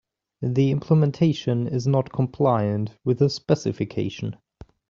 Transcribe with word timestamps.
The 0.41 0.71
implementation 0.71 1.67
is 1.67 1.85
not 1.85 2.11
compliant 2.11 2.97
with 3.03 3.19
the 3.19 3.29
specification. 3.29 4.35